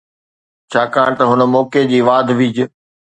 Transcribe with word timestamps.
ڇاڪاڻ 0.71 1.09
ته 1.19 1.23
هن 1.31 1.41
موقعي 1.53 1.83
جي 1.91 1.99
واڌ 2.07 2.27
ويجهه 2.39 2.65